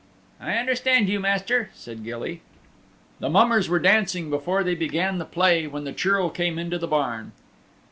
"I 0.39 0.53
understand 0.57 1.09
you, 1.09 1.19
Master," 1.19 1.69
said 1.75 2.03
Gilly. 2.03 2.41
The 3.19 3.29
mummers 3.29 3.69
were 3.69 3.77
dancing 3.77 4.31
before 4.31 4.63
they 4.63 4.73
began 4.73 5.19
the 5.19 5.25
play 5.25 5.67
when 5.67 5.83
the 5.83 5.93
Churl 5.93 6.31
came 6.31 6.57
into 6.57 6.79
the 6.79 6.87
barn. 6.87 7.33